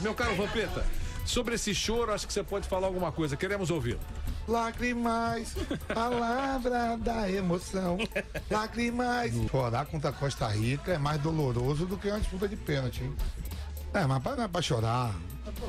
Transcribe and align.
Meu 0.00 0.14
caro 0.14 0.34
Vampeta, 0.34 0.84
sobre 1.24 1.54
esse 1.54 1.74
choro, 1.74 2.12
acho 2.12 2.26
que 2.26 2.32
você 2.32 2.42
pode 2.42 2.68
falar 2.68 2.86
alguma 2.86 3.12
coisa. 3.12 3.36
Queremos 3.36 3.70
ouvir. 3.70 3.98
Lacrimais, 4.48 5.54
palavra 5.94 6.96
da 6.98 7.30
emoção. 7.30 7.96
Lacrimais. 8.50 9.32
Chorar 9.50 9.86
contra 9.86 10.10
a 10.10 10.12
Costa 10.12 10.48
Rica 10.48 10.92
é 10.94 10.98
mais 10.98 11.20
doloroso 11.20 11.86
do 11.86 11.96
que 11.96 12.08
uma 12.08 12.18
disputa 12.18 12.48
de 12.48 12.56
pênalti. 12.56 13.04
hein? 13.04 13.16
É, 13.94 14.04
mas 14.04 14.22
não 14.24 14.42
é 14.44 14.48
pra 14.48 14.60
chorar. 14.62 15.14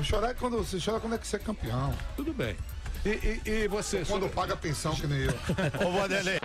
Chorar 0.01 0.31
é 0.31 0.33
quando 0.33 0.57
você 0.57 0.79
chora 0.83 0.99
quando 0.99 1.13
é 1.15 1.17
que 1.19 1.27
você 1.27 1.35
é 1.35 1.39
campeão. 1.39 1.93
Tudo 2.15 2.33
bem. 2.33 2.57
E, 3.05 3.09
e, 3.09 3.41
e 3.49 3.67
você? 3.67 3.97
Quando 3.97 4.23
sobre- 4.23 4.29
paga 4.29 4.55
pensão, 4.55 4.95
que 4.95 5.05
nem 5.05 5.19
eu. 5.19 5.33
Ô, 5.87 5.91
Vanderlei. 5.91 6.39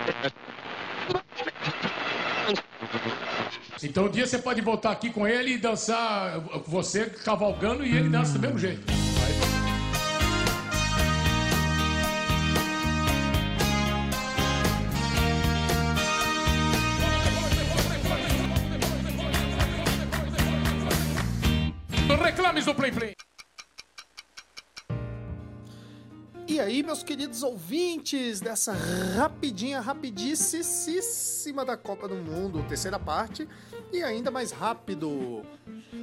Então 3.82 4.06
um 4.06 4.10
dia 4.10 4.26
você 4.26 4.38
pode 4.38 4.60
voltar 4.60 4.90
aqui 4.90 5.10
com 5.10 5.26
ele 5.26 5.52
e 5.52 5.58
dançar, 5.58 6.40
você 6.66 7.06
cavalgando 7.06 7.84
e 7.84 7.96
ele 7.96 8.08
dança 8.08 8.32
do 8.32 8.40
mesmo 8.40 8.58
jeito. 8.58 8.98
Reclames 22.20 22.64
do 22.64 22.74
Play 22.74 22.92
Play. 22.92 23.17
E 26.58 26.60
aí, 26.60 26.82
meus 26.82 27.04
queridos 27.04 27.44
ouvintes 27.44 28.40
dessa 28.40 28.72
rapidinha, 29.16 29.80
rapidíssima 29.80 31.64
da 31.64 31.76
Copa 31.76 32.08
do 32.08 32.16
Mundo, 32.16 32.64
terceira 32.68 32.98
parte, 32.98 33.48
e 33.92 34.02
ainda 34.02 34.28
mais 34.28 34.50
rápido. 34.50 35.44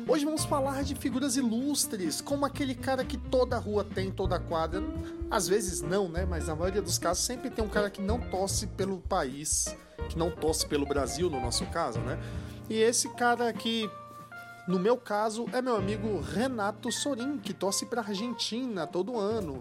Hoje 0.08 0.24
vamos 0.24 0.46
falar 0.46 0.82
de 0.82 0.96
figuras 0.96 1.36
ilustres, 1.36 2.22
como 2.22 2.46
aquele 2.46 2.74
cara 2.74 3.04
que 3.04 3.18
toda 3.18 3.58
rua 3.58 3.84
tem, 3.84 4.10
toda 4.10 4.40
quadra. 4.40 4.82
Às 5.30 5.46
vezes 5.46 5.82
não, 5.82 6.08
né? 6.08 6.26
Mas 6.26 6.48
na 6.48 6.56
maioria 6.56 6.82
dos 6.82 6.98
casos 6.98 7.26
sempre 7.26 7.50
tem 7.50 7.62
um 7.62 7.68
cara 7.68 7.90
que 7.90 8.02
não 8.02 8.18
torce 8.18 8.66
pelo 8.66 9.00
país, 9.00 9.76
que 10.08 10.18
não 10.18 10.32
torce 10.32 10.66
pelo 10.66 10.86
Brasil, 10.86 11.30
no 11.30 11.42
nosso 11.42 11.66
caso, 11.66 12.00
né? 12.00 12.18
E 12.70 12.76
esse 12.76 13.10
cara 13.10 13.50
aqui, 13.50 13.90
no 14.68 14.80
meu 14.80 14.98
caso, 14.98 15.46
é 15.54 15.62
meu 15.62 15.76
amigo 15.76 16.20
Renato 16.20 16.92
Sorin, 16.92 17.38
que 17.38 17.54
torce 17.54 17.86
para 17.86 18.02
Argentina 18.02 18.88
todo 18.88 19.20
ano. 19.20 19.60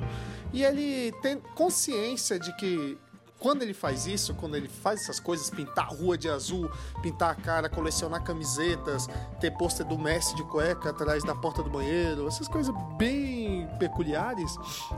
E 0.53 0.63
ele 0.65 1.13
tem 1.21 1.39
consciência 1.55 2.39
de 2.39 2.55
que 2.57 2.99
quando 3.45 3.63
ele 3.63 3.75
faz 3.75 4.07
isso, 4.07 4.33
quando 4.33 4.57
ele 4.57 4.69
faz 4.69 5.03
essas 5.03 5.21
coisas, 5.21 5.51
pintar 5.51 5.85
a 5.85 5.89
rua 5.89 6.17
de 6.17 6.31
azul, 6.31 6.71
pintar 7.03 7.31
a 7.31 7.35
cara, 7.35 7.69
colecionar 7.69 8.25
camisetas, 8.25 9.07
ter 9.39 9.51
pôster 9.51 9.87
do 9.87 9.99
Messi 9.99 10.35
de 10.35 10.43
cueca 10.45 10.89
atrás 10.89 11.23
da 11.23 11.35
porta 11.35 11.63
do 11.63 11.69
banheiro, 11.69 12.27
essas 12.27 12.49
coisas 12.49 12.75
bem 12.97 13.69
peculiares, 13.79 14.57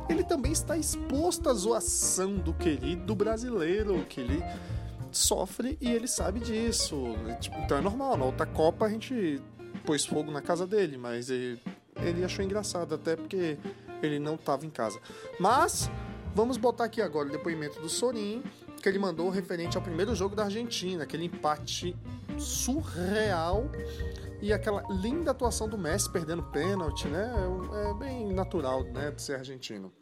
ele 0.08 0.22
também 0.22 0.52
está 0.52 0.76
exposto 0.76 1.50
à 1.50 1.54
zoação 1.54 2.36
do 2.36 2.54
querido 2.54 3.16
brasileiro, 3.16 4.06
que 4.08 4.20
ele 4.20 4.40
sofre 5.10 5.76
e 5.80 5.90
ele 5.90 6.06
sabe 6.06 6.38
disso. 6.38 7.16
Tipo, 7.40 7.58
Então 7.58 7.78
é 7.78 7.80
normal, 7.80 8.16
na 8.16 8.26
outra 8.26 8.46
Copa 8.46 8.86
a 8.86 8.88
gente 8.88 9.42
pôs 9.86 10.04
fogo 10.04 10.30
na 10.32 10.42
casa 10.42 10.66
dele, 10.66 10.98
mas 10.98 11.30
ele, 11.30 11.62
ele 12.02 12.24
achou 12.24 12.44
engraçado, 12.44 12.94
até 12.94 13.14
porque 13.14 13.56
ele 14.02 14.18
não 14.18 14.34
estava 14.34 14.66
em 14.66 14.70
casa. 14.70 15.00
Mas 15.38 15.88
vamos 16.34 16.56
botar 16.56 16.84
aqui 16.84 17.00
agora 17.00 17.28
o 17.28 17.30
depoimento 17.32 17.80
do 17.80 17.88
Sorin, 17.88 18.42
que 18.82 18.88
ele 18.88 18.98
mandou 18.98 19.30
referente 19.30 19.76
ao 19.76 19.82
primeiro 19.82 20.14
jogo 20.14 20.34
da 20.34 20.44
Argentina, 20.44 21.04
aquele 21.04 21.24
empate 21.24 21.96
surreal 22.36 23.70
e 24.42 24.52
aquela 24.52 24.82
linda 24.90 25.30
atuação 25.30 25.68
do 25.68 25.78
Messi 25.78 26.10
perdendo 26.10 26.42
pênalti, 26.42 27.06
né? 27.08 27.32
É 27.88 27.94
bem 27.94 28.32
natural, 28.32 28.82
né, 28.82 29.12
de 29.12 29.22
ser 29.22 29.36
argentino. 29.36 29.92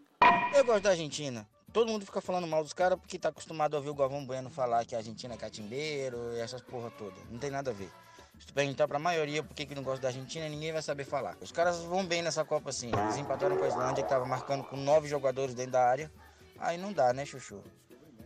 Eu 0.56 0.65
gosto 0.65 0.83
da 0.83 0.91
Argentina. 0.91 1.47
Todo 1.73 1.91
mundo 1.91 2.06
fica 2.06 2.21
falando 2.21 2.47
mal 2.47 2.62
dos 2.62 2.73
caras 2.73 2.99
porque 2.99 3.19
tá 3.19 3.28
acostumado 3.28 3.75
a 3.75 3.78
ouvir 3.78 3.91
o 3.91 3.94
Galvão 3.94 4.25
Bueno 4.25 4.49
falar 4.49 4.84
que 4.84 4.94
a 4.94 4.99
Argentina 4.99 5.34
é 5.34 5.37
catimbeiro 5.37 6.17
e 6.34 6.39
essas 6.39 6.62
porra 6.62 6.91
toda. 6.93 7.17
Não 7.31 7.39
tem 7.39 7.50
nada 7.50 7.71
a 7.71 7.75
ver. 7.75 7.91
Se 8.39 8.47
tu 8.47 8.55
perguntar 8.55 8.89
pra 8.89 8.99
maioria 8.99 9.43
por 9.43 9.55
que, 9.55 9.65
que 9.67 9.75
não 9.75 9.83
gosta 9.83 10.03
da 10.03 10.09
Argentina, 10.09 10.49
ninguém 10.49 10.72
vai 10.72 10.83
saber 10.83 11.05
falar. 11.05 11.37
Os 11.41 11.53
caras 11.53 11.81
vão 11.81 12.05
bem 12.05 12.22
nessa 12.22 12.45
Copa 12.45 12.71
assim. 12.71 12.91
Eles 13.03 13.17
empataram 13.17 13.56
com 13.56 13.65
a 13.65 13.69
Islândia, 13.69 14.03
que 14.03 14.09
tava 14.09 14.25
marcando 14.25 14.65
com 14.65 14.77
nove 14.77 15.09
jogadores 15.09 15.55
dentro 15.55 15.72
da 15.72 15.84
área. 15.89 16.11
Aí 16.59 16.77
não 16.77 16.93
dá, 16.93 17.12
né, 17.12 17.25
Chuchu? 17.25 17.62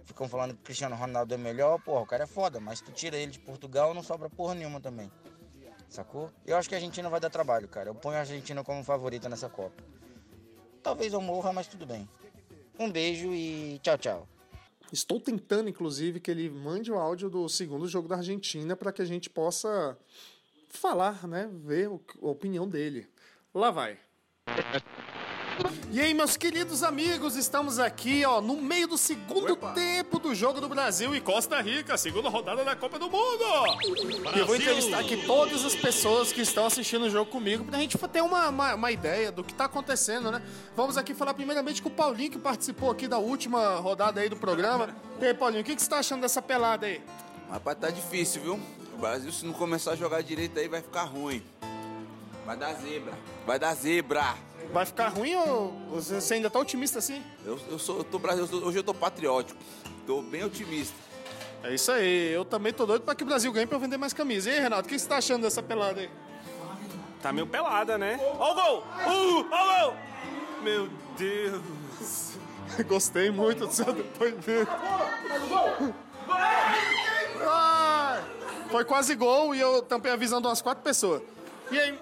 Ficam 0.04 0.28
falando 0.28 0.54
que 0.54 0.60
o 0.60 0.64
Cristiano 0.64 0.96
Ronaldo 0.96 1.34
é 1.34 1.36
melhor, 1.36 1.78
porra, 1.80 2.00
o 2.00 2.06
cara 2.06 2.24
é 2.24 2.26
foda, 2.26 2.58
mas 2.58 2.80
tu 2.80 2.90
tira 2.90 3.16
ele 3.16 3.32
de 3.32 3.38
Portugal, 3.38 3.92
não 3.92 4.02
sobra 4.02 4.30
porra 4.30 4.54
nenhuma 4.54 4.80
também. 4.80 5.10
Sacou? 5.88 6.30
Eu 6.46 6.56
acho 6.56 6.68
que 6.68 6.74
a 6.74 6.78
Argentina 6.78 7.08
vai 7.08 7.20
dar 7.20 7.30
trabalho, 7.30 7.68
cara. 7.68 7.90
Eu 7.90 7.94
ponho 7.94 8.16
a 8.16 8.20
Argentina 8.20 8.64
como 8.64 8.82
favorita 8.84 9.28
nessa 9.28 9.48
Copa. 9.48 9.82
Talvez 10.82 11.12
eu 11.12 11.20
morra, 11.20 11.52
mas 11.52 11.66
tudo 11.66 11.86
bem. 11.86 12.08
Um 12.78 12.90
beijo 12.90 13.34
e 13.34 13.78
tchau, 13.82 13.98
tchau. 13.98 14.28
Estou 14.92 15.20
tentando, 15.20 15.68
inclusive, 15.68 16.20
que 16.20 16.30
ele 16.30 16.48
mande 16.48 16.90
o 16.90 16.98
áudio 16.98 17.28
do 17.28 17.48
segundo 17.48 17.86
jogo 17.86 18.08
da 18.08 18.16
Argentina 18.16 18.74
para 18.74 18.92
que 18.92 19.02
a 19.02 19.04
gente 19.04 19.28
possa 19.28 19.98
falar, 20.68 21.26
né? 21.26 21.50
Ver 21.64 21.88
a 21.88 22.26
opinião 22.26 22.66
dele. 22.68 23.06
Lá 23.54 23.70
vai. 23.70 23.98
E 25.90 26.00
aí, 26.00 26.14
meus 26.14 26.36
queridos 26.36 26.82
amigos, 26.82 27.34
estamos 27.34 27.78
aqui, 27.78 28.24
ó, 28.24 28.40
no 28.40 28.56
meio 28.56 28.86
do 28.86 28.96
segundo 28.96 29.56
tempo 29.74 30.18
do 30.18 30.34
jogo 30.34 30.60
do 30.60 30.68
Brasil 30.68 31.14
e 31.14 31.20
Costa 31.20 31.60
Rica, 31.60 31.96
segunda 31.96 32.28
rodada 32.28 32.64
da 32.64 32.76
Copa 32.76 32.98
do 32.98 33.10
Mundo. 33.10 33.44
E 34.34 34.38
eu 34.38 34.46
vou 34.46 34.54
entrevistar 34.54 35.00
aqui 35.00 35.16
todas 35.26 35.64
as 35.64 35.74
pessoas 35.74 36.30
que 36.30 36.42
estão 36.42 36.66
assistindo 36.66 37.06
o 37.06 37.10
jogo 37.10 37.30
comigo 37.30 37.64
pra 37.64 37.78
gente 37.78 37.96
ter 37.96 38.22
uma, 38.22 38.48
uma, 38.48 38.74
uma 38.74 38.92
ideia 38.92 39.32
do 39.32 39.42
que 39.42 39.52
tá 39.52 39.64
acontecendo, 39.64 40.30
né? 40.30 40.42
Vamos 40.76 40.96
aqui 40.96 41.14
falar 41.14 41.34
primeiramente 41.34 41.82
com 41.82 41.88
o 41.88 41.92
Paulinho, 41.92 42.30
que 42.30 42.38
participou 42.38 42.90
aqui 42.90 43.08
da 43.08 43.18
última 43.18 43.76
rodada 43.76 44.20
aí 44.20 44.28
do 44.28 44.36
programa. 44.36 44.94
E 45.20 45.26
aí, 45.26 45.34
Paulinho, 45.34 45.62
o 45.62 45.64
que, 45.64 45.74
que 45.74 45.82
você 45.82 45.88
tá 45.88 45.98
achando 45.98 46.20
dessa 46.20 46.40
pelada 46.40 46.86
aí? 46.86 47.00
Rapaz, 47.50 47.78
tá 47.78 47.90
difícil, 47.90 48.42
viu? 48.42 48.60
O 48.94 48.98
Brasil, 48.98 49.32
se 49.32 49.44
não 49.44 49.52
começar 49.52 49.92
a 49.92 49.96
jogar 49.96 50.22
direito 50.22 50.58
aí, 50.60 50.68
vai 50.68 50.82
ficar 50.82 51.04
ruim. 51.04 51.42
Vai 52.44 52.56
dar 52.56 52.74
zebra. 52.74 53.12
Vai 53.46 53.58
dar 53.58 53.74
zebra. 53.74 54.34
Vai 54.72 54.84
ficar 54.84 55.08
ruim 55.08 55.34
ou 55.34 55.72
você 55.90 56.34
ainda 56.34 56.50
tá 56.50 56.58
otimista 56.58 56.98
assim? 56.98 57.22
Eu, 57.44 57.58
eu 57.70 57.78
sou, 57.78 57.98
eu 57.98 58.04
tô 58.04 58.20
hoje 58.66 58.78
eu 58.78 58.84
tô 58.84 58.92
patriótico. 58.92 59.58
Tô 60.06 60.22
bem 60.22 60.44
otimista. 60.44 60.94
É 61.62 61.74
isso 61.74 61.90
aí, 61.90 62.32
eu 62.32 62.44
também 62.44 62.72
tô 62.72 62.86
doido 62.86 63.02
pra 63.02 63.14
que 63.14 63.24
o 63.24 63.26
Brasil 63.26 63.52
ganhe 63.52 63.66
pra 63.66 63.76
eu 63.76 63.80
vender 63.80 63.96
mais 63.96 64.12
camisa. 64.12 64.50
E 64.50 64.54
aí, 64.54 64.60
Renato, 64.60 64.86
o 64.86 64.88
que 64.88 64.98
você 64.98 65.08
tá 65.08 65.16
achando 65.16 65.42
dessa 65.42 65.62
pelada 65.62 66.00
aí? 66.00 66.10
Tá 67.20 67.32
meio 67.32 67.46
pelada, 67.46 67.98
né? 67.98 68.18
Ó 68.38 68.52
o 68.52 68.54
gol! 68.54 68.78
Uh, 68.78 69.48
ó 69.50 69.64
o 69.64 69.80
gol! 69.80 69.96
Meu 70.62 70.88
Deus! 71.16 72.38
Gostei 72.86 73.30
muito 73.30 73.66
do 73.66 73.72
seu 73.72 73.92
depoimento. 73.92 74.70
Ah, 77.40 78.20
foi 78.70 78.84
quase 78.84 79.14
gol 79.14 79.54
e 79.54 79.60
eu 79.60 79.82
tampei 79.82 80.12
a 80.12 80.16
visão 80.16 80.40
de 80.40 80.46
umas 80.46 80.62
quatro 80.62 80.84
pessoas. 80.84 81.22
E 81.70 81.78
aí, 81.78 81.98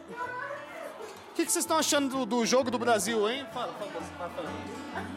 que, 1.37 1.45
que 1.45 1.53
vocês 1.53 1.65
estão 1.65 1.77
achando 1.77 2.09
do, 2.09 2.25
do 2.25 2.47
jogo 2.47 2.71
do 2.71 2.79
Brasil, 2.79 3.29
hein? 3.29 3.47
Fala, 3.53 3.73
fala, 3.75 3.91
fala, 4.17 4.31
fala. 4.31 4.51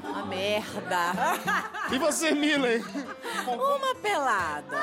Uma 0.04 0.26
merda. 0.26 1.14
E 1.92 1.98
você, 1.98 2.32
Milen? 2.32 2.84
Uma 3.48 3.96
pelada. 3.96 4.78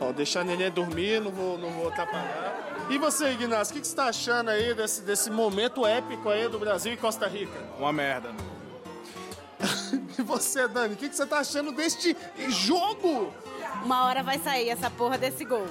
Ó, 0.00 0.12
deixar 0.12 0.40
a 0.40 0.44
neném 0.44 0.70
dormir, 0.70 1.20
não 1.20 1.32
vou, 1.32 1.58
não 1.58 1.70
vou 1.70 1.88
atrapalhar. 1.88 2.86
E 2.88 2.96
você, 2.96 3.32
Ignacio, 3.32 3.72
o 3.72 3.74
que, 3.74 3.80
que 3.80 3.88
você 3.88 3.96
tá 3.96 4.06
achando 4.06 4.50
aí 4.50 4.72
desse, 4.72 5.02
desse 5.02 5.30
momento 5.30 5.84
épico 5.84 6.28
aí 6.28 6.48
do 6.48 6.58
Brasil 6.58 6.92
e 6.92 6.96
Costa 6.96 7.26
Rica? 7.26 7.58
Uma 7.78 7.92
merda. 7.92 8.30
E 10.18 10.22
você, 10.22 10.68
Dani, 10.68 10.94
o 10.94 10.96
que, 10.96 11.08
que 11.08 11.16
você 11.16 11.26
tá 11.26 11.38
achando 11.38 11.72
deste 11.72 12.14
jogo? 12.48 13.32
Uma 13.82 14.04
hora 14.04 14.22
vai 14.22 14.38
sair 14.38 14.68
essa 14.68 14.90
porra 14.90 15.16
desse 15.16 15.44
gol. 15.44 15.66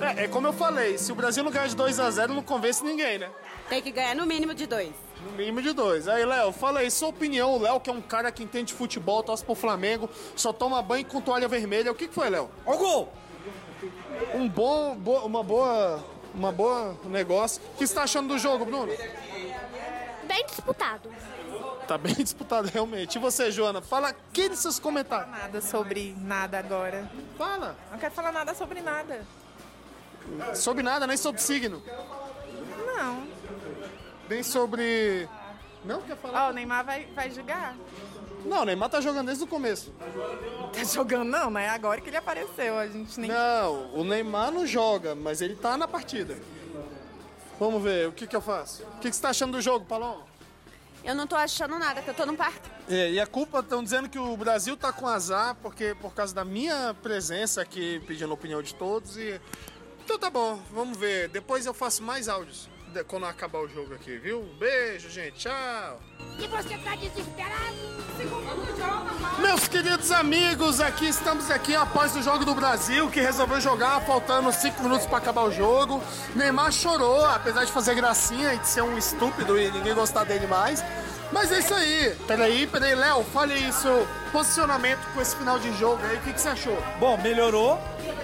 É, 0.00 0.24
é 0.24 0.28
como 0.28 0.46
eu 0.46 0.52
falei, 0.52 0.96
se 0.98 1.12
o 1.12 1.14
Brasil 1.14 1.42
não 1.44 1.50
ganhar 1.50 1.66
de 1.68 1.76
2 1.76 2.00
a 2.00 2.10
0 2.10 2.34
não 2.34 2.42
convence 2.42 2.82
ninguém, 2.84 3.18
né? 3.18 3.30
Tem 3.68 3.80
que 3.82 3.90
ganhar 3.90 4.14
no 4.16 4.26
mínimo 4.26 4.54
de 4.54 4.66
dois. 4.66 4.90
No 5.24 5.32
mínimo 5.32 5.60
de 5.62 5.72
dois. 5.72 6.08
Aí, 6.08 6.24
Léo, 6.24 6.50
fala 6.52 6.80
aí, 6.80 6.90
sua 6.90 7.08
opinião. 7.08 7.52
O 7.54 7.58
Léo, 7.60 7.78
que 7.78 7.90
é 7.90 7.92
um 7.92 8.00
cara 8.00 8.32
que 8.32 8.42
entende 8.42 8.72
futebol, 8.74 9.22
torce 9.22 9.44
pro 9.44 9.54
Flamengo, 9.54 10.08
só 10.34 10.52
toma 10.52 10.80
banho 10.82 11.04
com 11.04 11.20
toalha 11.20 11.46
vermelha. 11.46 11.92
O 11.92 11.94
que, 11.94 12.08
que 12.08 12.14
foi, 12.14 12.30
Léo? 12.30 12.50
Ó 12.64 12.74
o 12.74 12.78
gol! 12.78 13.12
Um 14.34 14.48
bom, 14.48 14.96
bo- 14.96 15.24
uma 15.26 15.42
boa, 15.42 16.04
uma 16.34 16.50
boa 16.50 16.96
negócio. 17.04 17.60
O 17.74 17.78
que 17.78 17.86
você 17.86 17.94
tá 17.94 18.02
achando 18.02 18.28
do 18.28 18.38
jogo, 18.38 18.64
Bruno? 18.64 18.92
Bem 20.24 20.46
disputado. 20.46 21.10
Tá 21.86 21.96
bem 21.98 22.14
disputado, 22.22 22.68
realmente. 22.68 23.16
E 23.16 23.18
você, 23.18 23.50
Joana? 23.50 23.80
Fala 23.80 24.08
aqueles 24.08 24.58
seus 24.58 24.78
comentários. 24.78 25.30
Nada 25.30 25.60
sobre 25.60 26.14
nada 26.18 26.58
agora. 26.58 27.10
Fala. 27.38 27.76
Não 27.90 27.98
quero 27.98 28.14
falar 28.14 28.32
nada 28.32 28.54
sobre 28.54 28.80
nada. 28.80 29.24
Sobre 30.54 30.82
nada, 30.82 31.06
nem 31.06 31.16
sobre 31.16 31.40
signo. 31.40 31.82
Não. 32.86 33.26
Nem 34.28 34.42
sobre... 34.42 35.28
Não 35.84 36.02
quer 36.02 36.16
falar? 36.16 36.48
Ó, 36.48 36.50
o 36.50 36.52
Neymar 36.52 36.84
vai, 36.84 37.06
vai 37.14 37.30
jogar. 37.30 37.74
Não, 38.44 38.62
o 38.62 38.64
Neymar 38.64 38.88
tá 38.88 39.00
jogando 39.00 39.26
desde 39.26 39.44
o 39.44 39.46
começo. 39.46 39.92
Tá 40.72 40.84
jogando 40.84 41.28
não, 41.28 41.50
né? 41.50 41.68
Agora 41.68 42.00
que 42.00 42.08
ele 42.08 42.16
apareceu, 42.16 42.78
a 42.78 42.86
gente 42.86 43.18
nem... 43.18 43.30
Não, 43.30 43.94
o 43.94 44.04
Neymar 44.04 44.50
não 44.50 44.66
joga, 44.66 45.14
mas 45.14 45.40
ele 45.40 45.56
tá 45.56 45.76
na 45.76 45.88
partida. 45.88 46.38
Vamos 47.58 47.82
ver, 47.82 48.08
o 48.08 48.12
que 48.12 48.26
que 48.26 48.34
eu 48.34 48.40
faço? 48.40 48.82
O 48.82 49.00
que 49.00 49.10
que 49.10 49.16
você 49.16 49.22
tá 49.22 49.30
achando 49.30 49.52
do 49.52 49.60
jogo, 49.60 49.84
Paloma? 49.84 50.24
Eu 51.02 51.14
não 51.14 51.26
tô 51.26 51.34
achando 51.34 51.78
nada, 51.78 52.02
que 52.02 52.08
eu 52.08 52.14
tô 52.14 52.26
no 52.26 52.36
parque. 52.36 52.68
É, 52.88 53.10
e 53.10 53.20
a 53.20 53.26
culpa, 53.26 53.60
estão 53.60 53.82
dizendo 53.82 54.08
que 54.08 54.18
o 54.18 54.36
Brasil 54.36 54.76
tá 54.76 54.92
com 54.92 55.06
azar 55.06 55.56
porque 55.62 55.94
por 56.00 56.14
causa 56.14 56.34
da 56.34 56.44
minha 56.44 56.94
presença 57.02 57.62
aqui, 57.62 58.02
pedindo 58.06 58.30
a 58.30 58.34
opinião 58.34 58.62
de 58.62 58.74
todos 58.74 59.16
e... 59.16 59.40
Então 60.10 60.18
tá 60.18 60.28
bom, 60.28 60.60
vamos 60.72 60.98
ver. 60.98 61.28
Depois 61.28 61.64
eu 61.64 61.72
faço 61.72 62.02
mais 62.02 62.28
áudios 62.28 62.68
quando 63.06 63.26
acabar 63.26 63.60
o 63.60 63.68
jogo 63.68 63.94
aqui, 63.94 64.18
viu? 64.18 64.42
Beijo, 64.58 65.08
gente. 65.08 65.38
Tchau. 65.38 66.00
E 66.36 66.48
você 66.48 66.76
tá 66.78 66.96
desesperado? 66.96 67.76
Meus 69.38 69.68
queridos 69.68 70.10
amigos, 70.10 70.80
aqui 70.80 71.06
estamos 71.06 71.48
aqui 71.48 71.76
após 71.76 72.16
o 72.16 72.22
jogo 72.22 72.44
do 72.44 72.56
Brasil, 72.56 73.08
que 73.08 73.20
resolveu 73.20 73.60
jogar 73.60 74.00
faltando 74.00 74.50
5 74.50 74.82
minutos 74.82 75.06
para 75.06 75.18
acabar 75.18 75.42
o 75.42 75.52
jogo. 75.52 76.02
Neymar 76.34 76.72
chorou, 76.72 77.24
apesar 77.24 77.64
de 77.64 77.70
fazer 77.70 77.94
gracinha 77.94 78.52
e 78.54 78.58
de 78.58 78.66
ser 78.66 78.82
um 78.82 78.98
estúpido 78.98 79.56
e 79.56 79.70
ninguém 79.70 79.94
gostar 79.94 80.24
dele 80.24 80.48
mais. 80.48 80.82
Mas 81.32 81.52
é 81.52 81.58
isso 81.58 81.74
aí. 81.74 82.16
Peraí, 82.26 82.66
peraí, 82.66 82.94
Léo, 82.94 83.24
fale 83.24 83.54
aí 83.54 83.72
seu 83.72 84.06
posicionamento 84.32 85.00
com 85.14 85.20
esse 85.20 85.36
final 85.36 85.58
de 85.58 85.72
jogo 85.78 86.00
aí. 86.04 86.16
O 86.16 86.20
que, 86.20 86.32
que 86.32 86.40
você 86.40 86.48
achou? 86.48 86.76
Bom, 86.98 87.16
melhorou. 87.18 87.78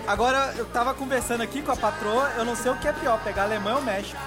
Agora 0.06 0.54
eu 0.56 0.66
tava 0.66 0.94
conversando 0.94 1.42
aqui 1.42 1.62
com 1.62 1.72
a 1.72 1.76
patroa, 1.76 2.30
eu 2.36 2.44
não 2.44 2.56
sei 2.56 2.70
o 2.72 2.76
que 2.76 2.88
é 2.88 2.92
pior, 2.92 3.20
pegar 3.22 3.44
Alemanha 3.44 3.76
ou 3.76 3.82
México. 3.82 4.20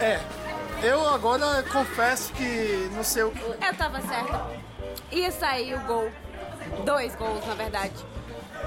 É, 0.00 0.20
eu 0.82 1.08
agora 1.08 1.62
confesso 1.64 2.32
que 2.32 2.90
não 2.94 3.04
sei 3.04 3.22
o 3.22 3.30
que. 3.30 3.40
Eu 3.42 3.74
tava 3.76 4.00
certa. 4.00 4.46
Ia 5.12 5.30
sair 5.30 5.74
o 5.74 5.80
gol. 5.80 6.10
Dois 6.84 7.14
gols, 7.14 7.46
na 7.46 7.54
verdade. 7.54 7.94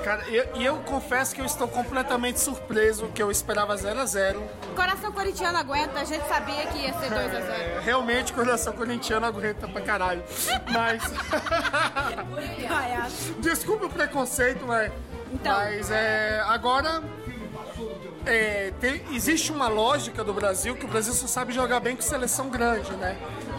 Cara, 0.03 0.23
e 0.29 0.35
eu, 0.35 0.45
eu 0.55 0.77
confesso 0.83 1.35
que 1.35 1.41
eu 1.41 1.45
estou 1.45 1.67
completamente 1.67 2.39
surpreso, 2.39 3.07
que 3.07 3.21
eu 3.21 3.29
esperava 3.29 3.75
0 3.75 3.99
a 3.99 4.05
0 4.05 4.41
Coração 4.75 5.11
corintiano 5.11 5.57
aguenta, 5.57 5.99
a 5.99 6.05
gente 6.05 6.25
sabia 6.27 6.65
que 6.67 6.77
ia 6.77 6.93
ser 6.93 7.09
2 7.09 7.35
a 7.35 7.41
0 7.41 7.51
É, 7.51 7.79
realmente, 7.81 8.31
coração 8.31 8.71
corintiano 8.73 9.25
aguenta 9.25 9.67
pra 9.67 9.81
caralho. 9.81 10.23
Mas. 10.71 11.01
Desculpe 13.39 13.85
o 13.85 13.89
preconceito, 13.89 14.65
mas. 14.65 14.91
Então. 15.33 15.53
Mas 15.55 15.91
é. 15.91 16.41
Agora. 16.47 17.01
é, 18.25 18.71
tem- 18.79 19.03
existe 19.11 19.51
uma 19.51 19.67
lógica 19.67 20.23
do 20.23 20.33
Brasil 20.33 20.75
que 20.75 20.85
o 20.85 20.87
Brasil 20.87 21.13
só 21.13 21.27
sabe 21.27 21.53
jogar 21.53 21.79
bem 21.79 21.95
com 21.95 22.01
seleção 22.01 22.49
grande, 22.49 22.91
né? 22.93 23.17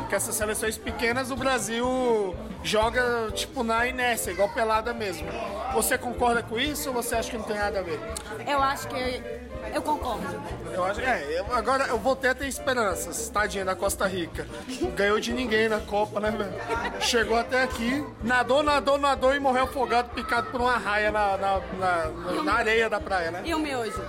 Porque 0.08 0.16
essas 0.16 0.36
seleções 0.36 0.78
pequenas 0.78 1.30
o 1.30 1.36
Brasil 1.36 2.34
joga 2.62 3.30
tipo 3.32 3.62
na 3.62 3.86
inércia, 3.86 4.30
igual 4.30 4.48
pelada 4.48 4.94
mesmo. 4.94 5.28
Você 5.74 5.98
concorda 5.98 6.42
com 6.42 6.58
isso 6.58 6.88
ou 6.88 6.94
você 6.94 7.14
acha 7.14 7.30
que 7.30 7.36
não 7.36 7.44
tem 7.44 7.58
nada 7.58 7.80
a 7.80 7.82
ver? 7.82 8.00
Eu 8.46 8.62
acho 8.62 8.88
que. 8.88 9.37
Eu 9.74 9.82
concordo. 9.82 10.26
Eu 10.72 10.84
acho, 10.84 11.00
é, 11.00 11.38
eu- 11.40 11.54
agora 11.54 11.86
eu 11.86 11.98
voltei 11.98 12.30
a 12.30 12.34
ter 12.34 12.46
esperanças, 12.46 13.28
tadinha 13.28 13.64
da 13.64 13.74
Costa 13.74 14.06
Rica. 14.06 14.46
Ganhou 14.94 15.18
de 15.20 15.32
ninguém 15.32 15.68
na 15.68 15.80
Copa, 15.80 16.20
né, 16.20 16.30
velho? 16.30 17.00
Chegou 17.00 17.36
até 17.36 17.62
aqui, 17.62 18.04
nadou, 18.22 18.62
nadou, 18.62 18.96
nadou 18.98 19.34
e 19.34 19.40
morreu 19.40 19.64
afogado, 19.64 20.10
picado 20.10 20.50
por 20.50 20.60
uma 20.60 20.76
raia 20.76 21.10
na, 21.10 21.36
na, 21.36 21.60
na- 21.78 22.42
na 22.44 22.52
areia 22.54 22.88
da 22.88 23.00
praia, 23.00 23.30
né? 23.30 23.42
E 23.44 23.54
o 23.54 23.58
miojo? 23.58 24.00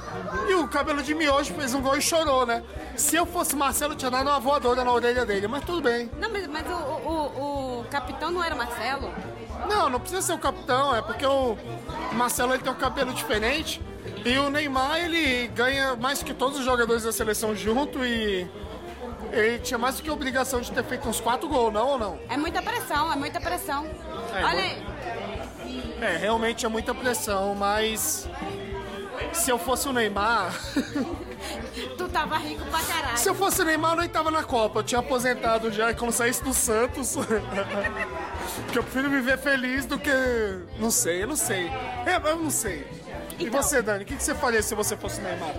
E 0.47 0.53
o 0.55 0.67
cabelo 0.67 1.01
de 1.01 1.13
miojo 1.15 1.53
fez 1.53 1.73
um 1.73 1.81
gol 1.81 1.97
e 1.97 2.01
chorou, 2.01 2.45
né? 2.45 2.63
Se 2.95 3.15
eu 3.15 3.25
fosse 3.25 3.55
Marcelo, 3.55 3.93
eu 3.93 3.97
tinha 3.97 4.11
dado 4.11 4.27
uma 4.27 4.39
voadora 4.39 4.83
na 4.83 4.91
orelha 4.91 5.25
dele, 5.25 5.47
mas 5.47 5.63
tudo 5.63 5.81
bem. 5.81 6.09
Não, 6.19 6.29
mas, 6.29 6.47
mas 6.47 6.65
o, 6.67 6.73
o, 6.75 7.79
o 7.81 7.85
capitão 7.89 8.31
não 8.31 8.43
era 8.43 8.55
Marcelo? 8.55 9.11
Não, 9.67 9.89
não 9.89 9.99
precisa 9.99 10.21
ser 10.21 10.33
o 10.33 10.37
capitão, 10.39 10.95
é 10.95 11.01
porque 11.01 11.25
o 11.25 11.57
Marcelo 12.13 12.53
ele 12.53 12.63
tem 12.63 12.71
um 12.71 12.75
cabelo 12.75 13.13
diferente 13.13 13.81
e 14.25 14.37
o 14.37 14.49
Neymar 14.49 14.97
ele 14.99 15.47
ganha 15.49 15.95
mais 15.95 16.21
que 16.23 16.33
todos 16.33 16.59
os 16.59 16.65
jogadores 16.65 17.03
da 17.03 17.11
seleção 17.11 17.55
junto 17.55 18.03
e 18.05 18.47
ele 19.31 19.59
tinha 19.59 19.77
mais 19.77 19.95
do 19.95 20.03
que 20.03 20.09
a 20.09 20.13
obrigação 20.13 20.61
de 20.61 20.71
ter 20.71 20.83
feito 20.83 21.07
uns 21.07 21.19
quatro 21.19 21.47
gols, 21.47 21.73
não 21.73 21.87
ou 21.87 21.99
não? 21.99 22.19
É 22.29 22.37
muita 22.37 22.61
pressão, 22.61 23.11
é 23.11 23.15
muita 23.15 23.39
pressão. 23.39 23.85
É, 24.33 24.43
Olha 24.43 24.59
aí. 24.59 24.83
É, 26.01 26.17
realmente 26.17 26.65
é 26.65 26.69
muita 26.69 26.93
pressão, 26.93 27.53
mas 27.55 28.27
se 29.33 29.51
eu 29.51 29.59
fosse 29.59 29.87
o 29.87 29.93
Neymar, 29.93 30.53
Tu 31.97 32.09
tava 32.09 32.37
rico 32.37 32.65
pra 32.65 32.81
caralho. 32.81 33.17
se 33.17 33.29
eu 33.29 33.35
fosse 33.35 33.61
o 33.61 33.65
Neymar 33.65 33.93
eu 33.93 33.97
nem 34.01 34.09
tava 34.09 34.29
na 34.31 34.43
Copa, 34.43 34.79
eu 34.79 34.83
tinha 34.83 34.99
aposentado 34.99 35.71
já, 35.71 35.91
e 35.91 35.95
quando 35.95 36.11
saísse 36.11 36.43
do 36.43 36.53
Santos. 36.53 37.15
Porque 38.65 38.77
eu 38.79 38.83
prefiro 38.83 39.09
viver 39.09 39.37
feliz 39.37 39.85
do 39.85 39.97
que. 39.97 40.11
Não 40.79 40.91
sei, 40.91 41.23
eu 41.23 41.27
não 41.27 41.35
sei. 41.35 41.67
É, 42.05 42.15
eu 42.29 42.35
não 42.37 42.49
sei. 42.49 42.85
E 43.39 43.45
Então. 43.45 43.61
você, 43.61 43.81
Dani, 43.81 44.03
o 44.03 44.05
que, 44.05 44.15
que 44.15 44.23
você 44.23 44.35
faria 44.35 44.61
se 44.61 44.75
você 44.75 44.95
fosse 44.97 45.19
o 45.19 45.23
Neymar? 45.23 45.49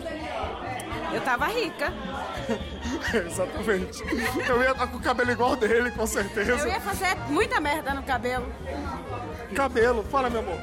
Eu 1.13 1.21
tava 1.23 1.47
rica. 1.47 1.93
Exatamente. 3.27 4.03
Eu 4.49 4.63
ia 4.63 4.71
estar 4.73 4.87
com 4.87 4.97
o 4.97 5.01
cabelo 5.01 5.31
igual 5.31 5.57
dele, 5.57 5.91
com 5.91 6.07
certeza. 6.07 6.53
Eu 6.53 6.69
ia 6.69 6.81
fazer 6.81 7.17
muita 7.29 7.59
merda 7.61 7.93
no 7.95 8.03
cabelo. 8.03 8.47
Cabelo, 9.55 10.05
fala, 10.05 10.31
meu 10.31 10.41
amor. 10.41 10.61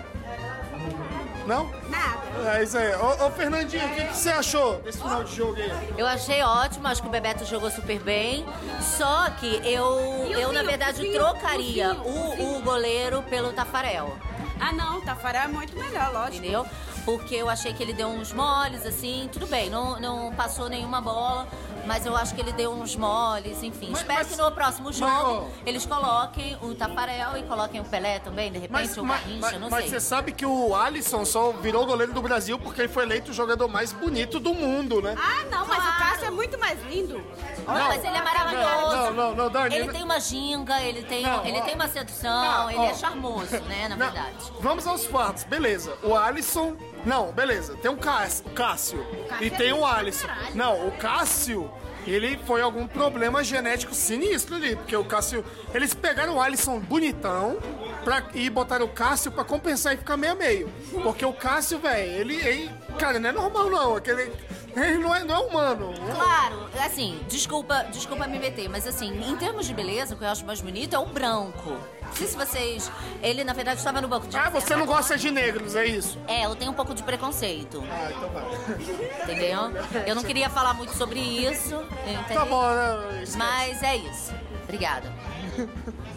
Não? 1.45 1.69
Nada. 1.89 2.57
É 2.57 2.63
isso 2.63 2.77
aí. 2.77 2.93
Ô, 2.95 3.25
ô 3.27 3.31
Fernandinho, 3.31 3.85
o 3.85 3.89
que, 3.89 4.03
que 4.05 4.17
você 4.17 4.29
achou 4.29 4.79
desse 4.81 4.97
final 4.99 5.23
de 5.23 5.33
jogo 5.35 5.55
aí? 5.55 5.93
Eu 5.97 6.05
achei 6.05 6.41
ótimo, 6.43 6.87
acho 6.87 7.01
que 7.01 7.07
o 7.07 7.11
Bebeto 7.11 7.45
jogou 7.45 7.71
super 7.71 7.99
bem. 7.99 8.45
Só 8.81 9.29
que 9.31 9.55
eu, 9.63 10.27
E 10.29 10.35
o 10.35 10.39
eu 10.39 10.51
na 10.53 10.61
verdade, 10.63 11.01
o 11.07 11.11
trocaria 11.13 11.93
o 11.93 12.09
o 12.09 12.41
o, 12.55 12.57
o 12.57 12.61
goleiro 12.61 13.21
pelo 13.23 13.53
Tafarel. 13.53 14.17
Ah, 14.59 14.73
não, 14.73 14.99
Tafarel 15.01 15.43
é 15.43 15.47
muito 15.47 15.77
melhor, 15.77 16.11
lógico. 16.11 16.37
Entendeu? 16.37 16.65
Porque 17.07 17.36
eu 17.36 17.48
achei 17.50 17.71
que 17.74 17.81
ele 17.81 17.94
deu 17.94 18.09
uns 18.09 18.33
moles, 18.33 18.86
assim, 18.86 19.30
tudo 19.31 19.48
bem, 19.48 19.69
não, 19.69 19.98
não 19.98 20.33
passou 20.36 20.68
nenhuma 20.68 21.00
bola, 21.00 21.48
mas 21.86 22.06
eu 22.06 22.13
acho 22.18 22.36
que 22.36 22.42
ele 22.42 22.51
deu 22.51 22.69
uns 22.74 22.98
moles, 22.98 23.63
enfim. 23.63 23.88
Mas- 23.92 24.01
Espero 24.01 24.19
mas- 24.19 24.27
que 24.27 24.36
no 24.36 24.51
próximo 24.51 24.92
jogo 24.92 25.45
mas, 25.45 25.54
eles 25.65 25.86
coloquem 25.86 26.57
o 26.62 26.75
Tafarel 26.75 27.38
e 27.38 27.44
coloquem 27.44 27.80
o 27.80 27.86
Pelé 27.86 28.19
também, 28.19 28.51
de 28.51 28.59
repente, 28.59 29.00
o 29.00 29.06
Garrincha, 29.06 29.39
mas- 29.39 29.54
não 29.62 29.69
mas 29.69 29.83
sei. 29.86 29.92
você 29.92 30.00
sabe 30.01 30.33
que 30.33 30.45
o 30.45 30.75
Alisson 30.75 31.24
só 31.24 31.54
virou 31.54 31.86
goleiro 31.86 32.12
do 32.12 32.21
Brasil 32.21 32.59
porque 32.59 32.81
ele 32.81 32.89
foi 32.89 33.04
eleito 33.04 33.31
o 33.31 33.33
jogador 33.33 33.69
mais 33.69 33.94
bonito 33.94 34.38
do 34.38 34.54
mundo, 34.54 35.01
né? 35.01 35.15
Ah, 35.18 35.45
não, 35.50 35.65
mas 35.65 35.77
o 35.81 35.98
Cássio 35.98 36.06
é 36.27 36.31
muito 36.31 36.57
mais 36.59 36.81
lindo. 36.83 37.21
Olha, 37.65 37.83
mas 37.85 38.03
ele 38.03 38.15
é 38.18 38.21
maravilhoso. 38.21 38.95
Não, 38.95 39.13
não, 39.13 39.35
não, 39.35 39.50
Dani. 39.50 39.75
Ele 39.75 39.91
tem 39.91 40.03
uma 40.03 40.19
ginga, 40.19 40.79
ele 40.81 41.03
tem, 41.03 41.24
Não, 41.24 41.45
ele 41.45 41.57
ó. 41.59 41.62
tem 41.62 41.75
uma 41.75 41.88
sedução, 41.88 42.29
Não, 42.45 42.69
ele 42.69 42.79
ó. 42.79 42.85
é 42.85 42.94
charmoso, 42.94 43.59
né, 43.62 43.88
na 43.88 43.95
Não, 43.95 44.06
verdade. 44.12 44.51
Vamos 44.59 44.85
aos 44.88 45.06
fatos, 45.06 45.44
beleza. 45.44 45.94
O 46.04 46.16
Alisson. 46.16 46.75
Não, 47.06 47.31
beleza. 47.31 47.75
Tem 47.78 47.90
um 47.90 47.97
Cássio, 47.97 48.45
o 48.45 48.49
Cássio. 48.51 49.06
e 49.42 49.49
tem 49.49 49.73
o 49.73 49.85
Alisson. 49.85 50.28
Não, 50.54 50.87
o 50.87 50.92
Cássio. 50.92 51.71
Ele 52.06 52.40
foi 52.47 52.61
algum 52.61 52.87
problema 52.87 53.44
genético 53.44 53.94
sinistro 53.94 54.56
ali, 54.56 54.78
porque 54.78 54.95
o 54.95 55.04
Cássio. 55.04 55.44
Eles 55.73 55.94
pegaram 55.94 56.35
o 56.35 56.42
Alisson 56.42 56.80
bonitão 56.80 57.57
pra, 58.06 58.23
e 58.33 58.49
botaram 58.49 58.85
o 58.85 58.90
Cássio 58.90 59.30
pra 59.30 59.44
compensar 59.44 59.94
e 59.94 59.97
ficar 59.97 60.16
meio 60.16 60.31
a 60.31 60.35
meio. 60.35 60.69
Porque 61.04 61.25
o 61.25 61.33
Cássio, 61.33 61.80
velho, 61.80 62.09
ele, 62.09 62.35
ele. 62.35 62.71
Cara, 62.97 63.19
não 63.19 63.30
é 63.30 63.33
normal 63.33 63.69
não. 63.69 63.95
Aquele. 63.97 64.31
Ele 64.77 64.99
não 64.99 65.15
é, 65.15 65.23
não 65.23 65.35
é 65.35 65.39
humano. 65.39 65.93
Claro, 66.15 66.69
assim, 66.85 67.19
desculpa, 67.27 67.83
desculpa 67.91 68.27
me 68.27 68.37
meter, 68.37 68.69
mas 68.69 68.85
assim, 68.85 69.09
em 69.27 69.35
termos 69.35 69.65
de 69.65 69.73
beleza, 69.73 70.13
o 70.13 70.17
que 70.17 70.23
eu 70.23 70.29
acho 70.29 70.45
mais 70.45 70.61
bonito 70.61 70.95
é 70.95 70.99
o 70.99 71.05
branco. 71.07 71.71
Não 72.05 72.13
sei 72.13 72.27
se 72.27 72.37
vocês. 72.37 72.91
Ele, 73.21 73.43
na 73.43 73.53
verdade, 73.53 73.79
estava 73.79 73.99
no 74.01 74.07
banco 74.07 74.27
de 74.27 74.37
Ah, 74.37 74.49
você 74.49 74.75
não 74.75 74.85
gosta 74.85 75.17
de 75.17 75.31
negros, 75.31 75.75
é 75.75 75.85
isso? 75.85 76.19
É, 76.27 76.45
eu 76.45 76.55
tenho 76.55 76.71
um 76.71 76.73
pouco 76.73 76.93
de 76.93 77.01
preconceito. 77.03 77.83
Ah, 77.89 78.11
então 78.15 78.29
vai. 78.29 79.23
Entendeu? 79.23 79.59
Eu 80.05 80.15
não 80.15 80.23
queria 80.23 80.49
falar 80.49 80.73
muito 80.73 80.93
sobre 80.95 81.19
isso. 81.19 81.75
entendeu? 82.05 82.23
Tá 82.33 82.45
bom, 82.45 82.69
né? 82.69 83.23
Mas 83.35 83.81
é 83.83 83.95
isso. 83.97 84.33
Obrigada. 84.63 85.11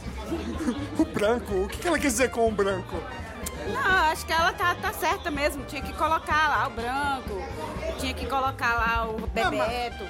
O 0.96 1.04
branco, 1.04 1.64
o 1.64 1.68
que 1.68 1.78
que 1.78 1.88
ela 1.88 1.98
quer 1.98 2.06
dizer 2.06 2.30
com 2.30 2.46
o 2.46 2.52
branco? 2.52 2.96
Não, 3.68 4.10
acho 4.10 4.26
que 4.26 4.32
ela 4.32 4.52
tá, 4.52 4.74
tá 4.74 4.92
certa 4.92 5.30
mesmo. 5.30 5.64
Tinha 5.64 5.82
que 5.82 5.92
colocar 5.92 6.48
lá 6.48 6.66
o 6.66 6.70
branco, 6.70 7.42
tinha 7.98 8.14
que 8.14 8.26
colocar 8.26 8.74
lá 8.74 9.08
o 9.08 9.26
Bebeto. 9.26 10.04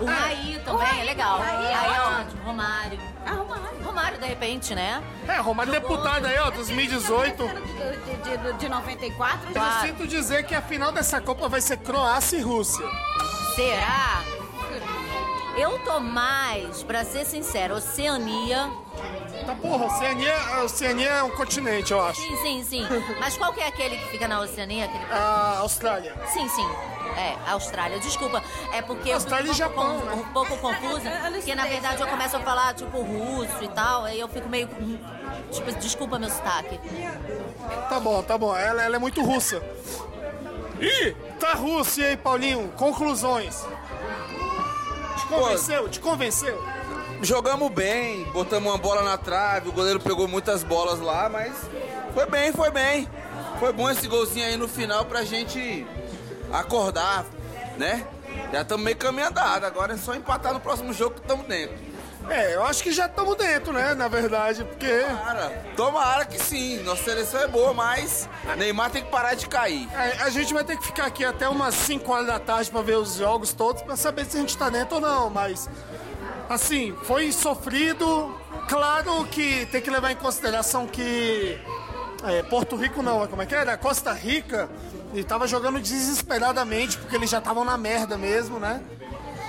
O 0.00 0.04
Raí 0.04 0.60
também 0.64 1.00
é 1.00 1.04
legal. 1.04 1.38
O 1.38 1.42
Raí 1.42 1.72
Raí 1.72 1.92
é 1.92 1.96
é 1.96 2.00
ótimo. 2.00 2.42
Romário. 2.44 2.98
Ah, 3.26 3.32
Romário. 3.32 3.62
Romário, 3.84 4.18
de 4.18 4.26
repente, 4.26 4.74
né? 4.74 5.02
É, 5.28 5.36
Romário 5.38 5.72
deputado 5.72 6.26
aí, 6.26 6.38
ó, 6.38 6.50
2018. 6.50 7.44
De, 7.46 7.50
de, 7.50 8.52
de, 8.52 8.58
de 8.58 8.68
94? 8.68 9.50
Eu 9.54 9.86
sinto 9.86 10.06
dizer 10.06 10.44
que 10.44 10.54
a 10.54 10.62
final 10.62 10.92
dessa 10.92 11.20
Copa 11.20 11.48
vai 11.48 11.60
ser 11.60 11.76
Croácia 11.78 12.38
e 12.38 12.40
Rússia. 12.40 12.84
Será? 13.54 14.22
Eu 15.72 15.78
tô 15.80 16.00
mais, 16.00 16.82
pra 16.82 17.04
ser 17.04 17.24
sincera, 17.24 17.74
Oceania. 17.74 18.70
Tá 19.46 19.54
porra, 19.54 19.86
Oceania, 19.86 20.36
a 20.54 20.62
Oceania 20.64 21.08
é 21.08 21.22
um 21.22 21.30
continente, 21.30 21.92
eu 21.92 22.00
acho. 22.04 22.20
Sim, 22.20 22.36
sim, 22.42 22.64
sim. 22.64 22.86
Mas 23.18 23.36
qual 23.36 23.52
que 23.52 23.60
é 23.60 23.66
aquele 23.66 23.96
que 23.96 24.08
fica 24.10 24.28
na 24.28 24.40
Oceania? 24.40 24.84
Aquele... 24.84 25.04
A 25.10 25.58
Austrália. 25.60 26.14
Sim, 26.32 26.48
sim. 26.48 26.68
É, 27.16 27.50
Austrália. 27.50 27.98
Desculpa. 27.98 28.42
É 28.72 28.80
porque 28.82 29.10
eu 29.10 29.14
Austrália 29.14 29.50
e 29.50 29.54
fico 29.54 29.68
um 29.68 29.72
pouco, 29.74 29.90
Japão, 29.92 30.00
confu- 30.00 30.20
um 30.20 30.32
pouco 30.32 30.56
confusa. 30.58 31.10
Porque 31.32 31.54
na 31.54 31.66
verdade 31.66 32.00
eu 32.00 32.06
começo 32.06 32.36
a 32.36 32.40
falar, 32.40 32.74
tipo, 32.74 33.02
russo 33.02 33.62
e 33.64 33.68
tal. 33.68 34.04
Aí 34.04 34.20
eu 34.20 34.28
fico 34.28 34.48
meio. 34.48 34.68
Tipo, 35.50 35.72
desculpa 35.72 36.18
meu 36.18 36.30
sotaque. 36.30 36.78
Tá 37.88 37.98
bom, 37.98 38.22
tá 38.22 38.38
bom. 38.38 38.54
Ela, 38.56 38.82
ela 38.84 38.96
é 38.96 38.98
muito 38.98 39.22
russa. 39.22 39.62
Ih, 40.80 41.14
tá 41.40 41.52
russo. 41.54 42.00
E 42.00 42.04
aí, 42.04 42.16
Paulinho? 42.16 42.68
Conclusões. 42.76 43.66
Convenceu? 45.32 45.88
Te 45.88 46.00
convenceu? 46.00 46.62
Jogamos 47.22 47.70
bem, 47.70 48.24
botamos 48.32 48.70
uma 48.70 48.78
bola 48.78 49.02
na 49.02 49.16
trave, 49.16 49.68
o 49.68 49.72
goleiro 49.72 50.00
pegou 50.00 50.26
muitas 50.26 50.64
bolas 50.64 50.98
lá, 50.98 51.28
mas 51.28 51.52
foi 52.12 52.26
bem, 52.26 52.52
foi 52.52 52.70
bem. 52.70 53.08
Foi 53.60 53.72
bom 53.72 53.88
esse 53.88 54.08
golzinho 54.08 54.44
aí 54.44 54.56
no 54.56 54.66
final 54.66 55.04
pra 55.04 55.22
gente 55.22 55.86
acordar, 56.52 57.24
né? 57.78 58.06
Já 58.52 58.62
estamos 58.62 58.84
meio 58.84 58.96
caminho 58.96 59.28
andado, 59.28 59.64
agora 59.64 59.94
é 59.94 59.96
só 59.96 60.14
empatar 60.14 60.52
no 60.52 60.60
próximo 60.60 60.92
jogo 60.92 61.14
que 61.14 61.20
estamos 61.20 61.46
dentro. 61.46 61.76
É, 62.28 62.54
eu 62.54 62.64
acho 62.64 62.82
que 62.82 62.92
já 62.92 63.06
estamos 63.06 63.36
dentro, 63.36 63.72
né? 63.72 63.94
Na 63.94 64.08
verdade, 64.08 64.64
porque. 64.64 65.00
Tomara, 65.02 65.64
tomara 65.76 66.24
que 66.24 66.38
sim. 66.38 66.82
Nossa 66.82 67.02
seleção 67.04 67.40
é 67.40 67.48
boa, 67.48 67.72
mas 67.74 68.28
Neymar 68.56 68.90
tem 68.90 69.02
que 69.02 69.10
parar 69.10 69.34
de 69.34 69.46
cair. 69.46 69.88
É, 69.94 70.22
a 70.22 70.30
gente 70.30 70.52
vai 70.54 70.64
ter 70.64 70.76
que 70.76 70.84
ficar 70.84 71.06
aqui 71.06 71.24
até 71.24 71.48
umas 71.48 71.74
5 71.74 72.10
horas 72.10 72.26
da 72.26 72.38
tarde 72.38 72.70
pra 72.70 72.82
ver 72.82 72.96
os 72.96 73.16
jogos 73.16 73.52
todos 73.52 73.82
pra 73.82 73.96
saber 73.96 74.24
se 74.24 74.36
a 74.36 74.40
gente 74.40 74.56
tá 74.56 74.68
dentro 74.70 74.96
ou 74.96 75.00
não, 75.00 75.30
mas 75.30 75.68
assim, 76.48 76.94
foi 77.04 77.32
sofrido. 77.32 78.34
Claro 78.68 79.24
que 79.26 79.66
tem 79.66 79.80
que 79.80 79.90
levar 79.90 80.12
em 80.12 80.16
consideração 80.16 80.86
que 80.86 81.58
é, 82.24 82.42
Porto 82.44 82.76
Rico 82.76 83.02
não, 83.02 83.26
como 83.26 83.42
é 83.42 83.46
que 83.46 83.54
era? 83.54 83.76
Costa 83.76 84.12
Rica 84.12 84.68
e 85.12 85.22
tava 85.22 85.46
jogando 85.46 85.80
desesperadamente 85.80 86.96
porque 86.96 87.16
eles 87.16 87.28
já 87.28 87.38
estavam 87.38 87.64
na 87.64 87.76
merda 87.76 88.16
mesmo, 88.16 88.58
né? 88.58 88.80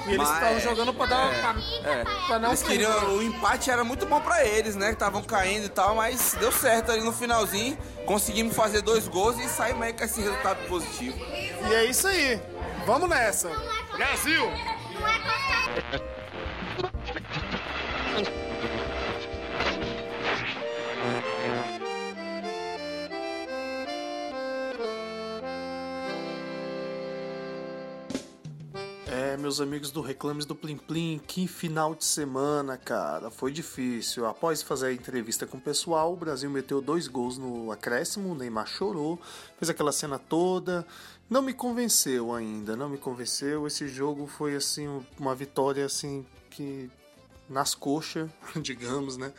E 0.06 0.14
eles 0.14 0.30
estavam 0.30 0.60
jogando 0.60 0.94
pra 0.94 1.06
dar 1.06 1.34
é, 1.34 1.40
pra, 1.42 1.56
é. 1.92 2.04
pra 2.28 2.40
não 2.40 2.50
Eles 2.50 2.62
queriam, 2.64 2.92
perder. 2.92 3.08
o 3.10 3.24
empate 3.24 3.72
era 3.72 3.84
muito 3.84 4.06
bom 4.06 4.20
pra 4.20 4.46
eles, 4.46 4.76
né? 4.76 4.88
Que 4.88 4.94
estavam 4.94 5.24
caindo 5.24 5.66
e 5.66 5.70
tal, 5.70 5.96
mas 5.96 6.36
deu 6.40 6.52
certo 6.52 6.92
ali 6.92 7.02
no 7.02 7.14
finalzinho. 7.14 7.78
Conseguimos 8.06 8.56
fazer 8.56 8.82
dois 8.82 9.08
gols 9.08 9.40
e 9.40 9.48
saímos 9.48 9.82
aí 9.84 9.94
com 9.94 10.04
esse 10.04 10.20
resultado 10.20 10.58
positivo. 10.68 11.18
E 11.70 11.74
é 11.74 11.86
isso 11.86 12.08
aí. 12.08 12.42
Vamos 12.86 13.08
nessa. 13.10 13.50
Brasil! 13.96 14.44
É, 15.94 16.23
meus 29.54 29.62
amigos 29.62 29.92
do 29.92 30.02
Reclames 30.02 30.48
do 30.48 30.56
Plim 30.56 30.78
Plim, 30.78 31.22
que 31.28 31.48
final 31.48 31.94
de 31.94 32.04
semana, 32.06 32.76
cara. 32.76 33.30
Foi 33.30 33.52
difícil. 33.52 34.26
Após 34.26 34.64
fazer 34.64 34.88
a 34.88 34.94
entrevista 34.94 35.46
com 35.46 35.58
o 35.58 35.62
pessoal, 35.62 36.12
o 36.12 36.16
Brasil 36.16 36.50
meteu 36.50 36.82
dois 36.82 37.08
gols 37.08 37.38
no 37.38 37.72
acréscimo, 37.72 38.32
o 38.32 38.36
Neymar 38.36 38.66
chorou, 38.66 39.22
fez 39.60 39.70
aquela 39.70 39.92
cena 39.92 40.18
toda. 40.18 40.88
Não 41.30 41.44
me 41.44 41.54
convenceu 41.54 42.34
ainda, 42.34 42.76
não 42.76 42.90
me 42.90 42.98
convenceu. 42.98 43.68
Esse 43.68 43.88
jogo 43.88 44.26
foi 44.26 44.56
assim 44.56 44.88
uma 45.20 45.36
vitória 45.36 45.86
assim 45.86 46.26
que 46.50 46.90
nas 47.48 47.76
coxas, 47.76 48.28
digamos, 48.60 49.18
né? 49.18 49.32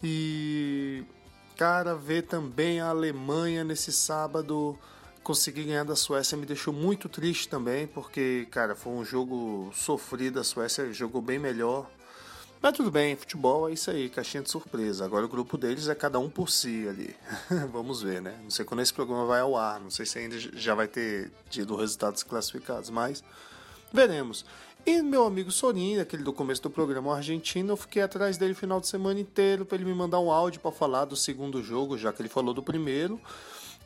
E 0.00 1.02
cara, 1.56 1.96
ver 1.96 2.22
também 2.22 2.78
a 2.78 2.90
Alemanha 2.90 3.64
nesse 3.64 3.90
sábado 3.90 4.78
conseguir 5.24 5.64
ganhar 5.64 5.84
da 5.84 5.96
Suécia 5.96 6.36
me 6.36 6.44
deixou 6.44 6.72
muito 6.72 7.08
triste 7.08 7.48
também, 7.48 7.86
porque, 7.86 8.46
cara, 8.50 8.76
foi 8.76 8.92
um 8.92 9.04
jogo 9.04 9.72
sofrido, 9.74 10.38
a 10.38 10.44
Suécia 10.44 10.92
jogou 10.92 11.22
bem 11.22 11.38
melhor. 11.38 11.90
Mas 12.60 12.74
tudo 12.74 12.90
bem, 12.90 13.16
futebol 13.16 13.68
é 13.68 13.72
isso 13.72 13.90
aí, 13.90 14.08
caixinha 14.08 14.42
de 14.42 14.50
surpresa. 14.50 15.04
Agora 15.04 15.24
o 15.24 15.28
grupo 15.28 15.58
deles 15.58 15.88
é 15.88 15.94
cada 15.94 16.18
um 16.18 16.30
por 16.30 16.50
si 16.50 16.86
ali. 16.88 17.16
Vamos 17.72 18.02
ver, 18.02 18.22
né? 18.22 18.38
Não 18.42 18.50
sei 18.50 18.64
quando 18.64 18.80
esse 18.80 18.92
programa 18.92 19.24
vai 19.24 19.40
ao 19.40 19.56
ar, 19.56 19.80
não 19.80 19.90
sei 19.90 20.06
se 20.06 20.18
ainda 20.18 20.38
já 20.38 20.74
vai 20.74 20.86
ter 20.86 21.30
tido 21.50 21.74
resultados 21.74 22.22
classificados, 22.22 22.90
mas 22.90 23.24
veremos. 23.92 24.44
E 24.86 25.00
meu 25.00 25.24
amigo 25.24 25.50
Sorin, 25.50 25.98
aquele 25.98 26.22
do 26.22 26.32
começo 26.32 26.62
do 26.62 26.70
programa 26.70 27.14
argentino, 27.16 27.72
eu 27.72 27.76
fiquei 27.76 28.02
atrás 28.02 28.36
dele 28.36 28.52
o 28.52 28.56
final 28.56 28.78
de 28.80 28.86
semana 28.86 29.18
inteiro 29.18 29.64
para 29.64 29.76
ele 29.76 29.86
me 29.86 29.94
mandar 29.94 30.20
um 30.20 30.30
áudio 30.30 30.60
para 30.60 30.70
falar 30.70 31.06
do 31.06 31.16
segundo 31.16 31.62
jogo, 31.62 31.96
já 31.96 32.12
que 32.12 32.20
ele 32.20 32.28
falou 32.28 32.52
do 32.52 32.62
primeiro. 32.62 33.18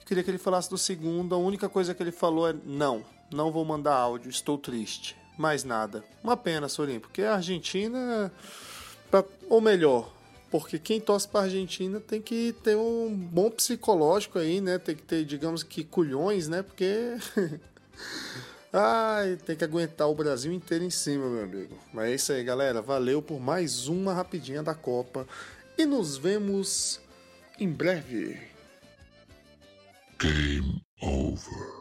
Queria 0.09 0.25
que 0.25 0.31
ele 0.31 0.39
falasse 0.39 0.71
do 0.71 0.79
segundo. 0.79 1.35
A 1.35 1.39
única 1.39 1.69
coisa 1.69 1.93
que 1.95 2.03
ele 2.03 2.11
falou 2.11 2.49
é: 2.49 2.55
não, 2.65 3.05
não 3.31 3.53
vou 3.53 3.63
mandar 3.63 3.95
áudio, 3.95 4.31
estou 4.31 4.57
triste. 4.57 5.15
Mais 5.37 5.65
nada. 5.65 6.03
Uma 6.25 6.35
pena, 6.35 6.67
Sorin, 6.67 6.99
porque 6.99 7.23
a 7.23 7.35
Argentina. 7.35 8.33
pra- 9.11 9.23
ou 9.51 9.61
melhor, 9.61 10.11
porque 10.51 10.79
quem 10.79 10.99
torce 10.99 11.29
para 11.29 11.41
a 11.41 11.45
Argentina 11.45 12.01
tem 12.01 12.23
que 12.23 12.55
ter 12.65 12.75
um 12.75 13.15
bom 13.15 13.51
psicológico 13.51 14.39
aí, 14.39 14.63
né? 14.63 14.79
Tem 14.79 14.97
que 14.97 15.03
ter, 15.03 15.27
digamos 15.27 15.63
que, 15.63 15.85
culhões, 15.85 16.49
né? 16.49 16.63
Porque. 16.63 17.19
Ai, 18.73 19.37
tem 19.45 19.57
que 19.57 19.65
aguentar 19.65 20.09
o 20.09 20.15
Brasil 20.15 20.53
inteiro 20.53 20.85
em 20.85 20.91
cima, 20.91 21.29
meu 21.29 21.45
amigo. 21.45 21.79
Mas 21.93 22.11
é 22.11 22.15
isso 22.15 22.33
aí, 22.33 22.43
galera. 22.43 22.81
Valeu 22.81 23.21
por 23.23 23.39
mais 23.39 23.89
uma 23.89 24.13
rapidinha 24.15 24.63
da 24.63 24.75
Copa. 24.75 25.27
E 25.77 25.85
nos 25.87 26.17
vemos 26.17 26.99
em 27.61 27.69
breve. 27.71 28.39
Game 30.19 30.81
over. 31.01 31.78